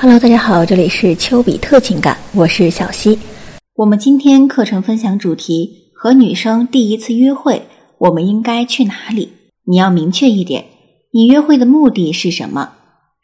[0.00, 3.18] Hello，大家好，这里是丘比特情感，我是小溪。
[3.74, 7.60] 我们今天课程分享主题：和女生第一次约会，
[7.98, 9.28] 我们应该去哪里？
[9.64, 10.64] 你要明确一点，
[11.12, 12.74] 你约会的目的是什么？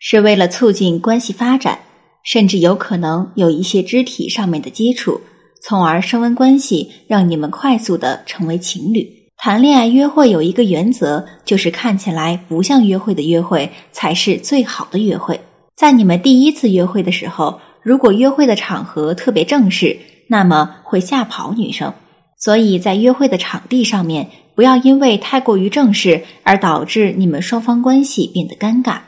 [0.00, 1.79] 是为了促进关系发展，
[2.24, 5.21] 甚至有可能有一些肢体上面的接触，
[5.63, 9.09] 从而升温关系，让你们快速的成为情侣。
[9.37, 15.38] 谈恋爱约会有一个原则，就是看起来不像约会的约会才是最好的约会。
[15.77, 21.92] 在你们第一次约会的时候，如果约会的场合特别正式，那么会吓跑女生。
[22.38, 28.98] 所以在约会的场地上面，不要因为太过于正式而导致你们双方关系变得尴尬。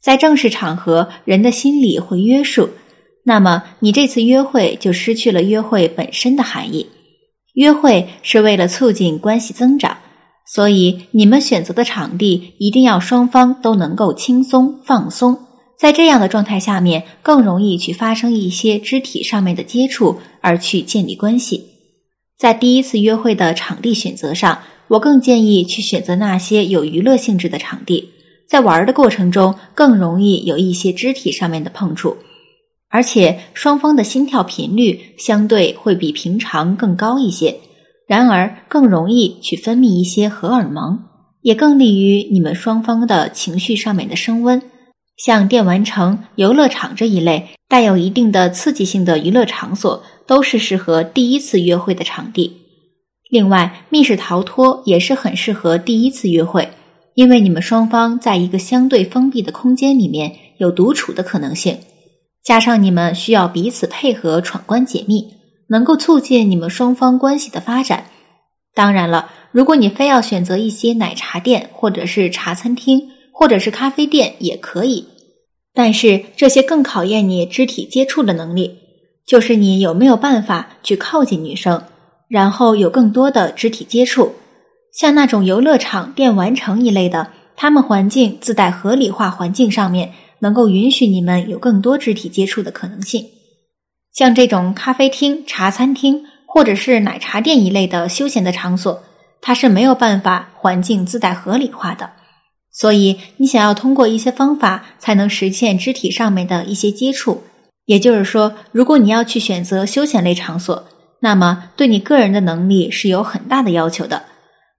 [0.00, 2.70] 在正式场合，人的心理会约束，
[3.24, 6.86] 那么你这次约会就失去了约会本身的含义。
[7.54, 9.96] 约会是为了促进关系增长，
[10.46, 15.38] 所以你们选择的场地一定要双方都能够轻松放松。
[15.78, 21.62] 在这样的状态下面，更容易去发生一些肢体上面的接触，而去建立关系。
[22.38, 28.08] 在第一次约会的场地选择上，我更建议去选择那些有娱乐性质的场地，
[28.48, 32.16] 在玩的过程中更容易有一些肢体上面的碰触，
[32.88, 37.54] 而且双方的心跳频率相对会比平常更高一些，
[38.06, 40.98] 然而更容易去分泌一些荷尔蒙，
[41.42, 44.62] 也更利于你们双方的情绪上面的升温。
[45.16, 52.54] 像电玩城、游乐场这一类带有一定的刺激性的娱乐场所，都是适合第一次约会的场地。
[53.30, 56.68] 另外，密室逃脱也是很适合第一次约会，
[57.14, 61.78] 因为你们双方在一个相对封闭的空间里面有独处的可能性，
[62.44, 65.32] 加上你们需要彼此配合闯关解密，
[65.68, 68.04] 能够促进你们双方关系的发展。
[68.74, 73.15] 当然了，如果你非要选择一些奶茶店或者是茶餐厅。
[73.38, 75.06] 或者是咖啡店也可以，
[75.74, 78.78] 但是这些更考验你肢体接触的能力，
[79.26, 81.82] 就是你有没有办法去靠近女生，
[82.30, 84.32] 然后有更多的肢体接触。
[84.90, 93.22] 像那种游乐场、电玩城一类的，他们环境自带合理化环境，上面能够允许你们有更多肢体接触的可能性。
[94.14, 99.02] 像这种咖啡厅、茶餐厅或者是奶茶店一类的休闲的场所，
[99.42, 102.08] 它是没有办法环境自带合理化的。
[102.78, 107.42] 所以，你想要通过一些方法才能实现肢体上面的一些接触。
[107.86, 110.84] 也就是说，如果你要去选择休闲类场所，
[111.20, 114.24] 那么对你个人的能力是有很大的要求的。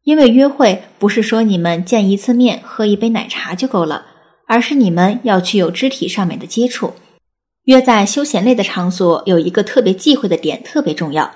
[0.04, 4.06] 因为约会不是说你们见一次面、喝一杯奶茶就够了，
[4.48, 6.94] 而是你们要去有肢体上面的接触。
[7.64, 11.32] 约在休闲类的场所，有一个特别忌讳的点特别重要，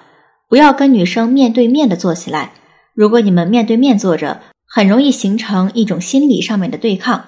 [0.47, 2.53] 不要跟女生面对面的坐起来。
[2.93, 4.39] 如果你们面对面坐着，
[4.73, 7.25] 很容易形成一种心理上面的对抗。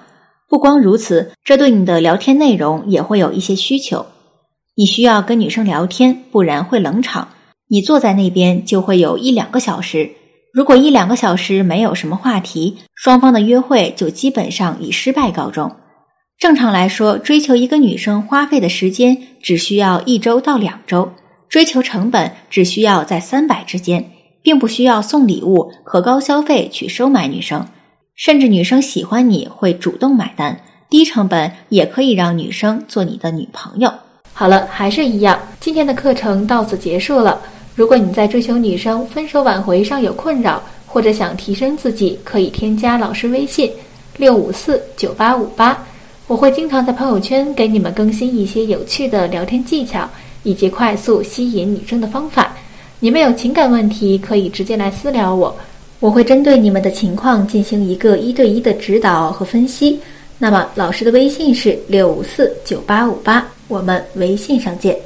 [0.48, 4.06] 不光如此，这对你的聊天内容也会有一些需求。
[4.76, 7.28] 你需要跟女生聊天，不然会冷场。
[7.68, 10.10] 你坐在那边就会有一两个小时。
[10.52, 15.70] 如果一两个小时没有什么话题，双方的约会就基本上以失败告终。
[16.38, 21.12] 正常来说，追求一个女生花费的时间只需要一周到两周，
[21.48, 24.13] 追求成本只需要在三百之间。
[24.44, 27.66] 并不需要送礼物和高消费去收买女生，
[28.14, 30.60] 甚至女生喜欢你会主动买单，
[30.90, 33.90] 低成本也可以让女生做你的女朋友。
[34.34, 37.40] 好了，还是一样，今天的课程到此结束了。
[37.74, 43.72] 如果你在追求女生、分手挽回上有困扰，或者想提升自己，可以添加老师微信
[44.18, 45.82] 六五四九八五八，
[46.26, 50.06] 我会经常在朋友圈给你们更新一些有趣的聊天技巧
[50.42, 52.54] 以及快速吸引女生的方法。
[53.00, 55.54] 你们有情感问题，可以直接来私聊我，
[56.00, 60.00] 我会针对你们的情况进行一个一对一的指导和分析。
[60.38, 64.96] 那么，老师的微信是六五四九八五八，我们微信上见。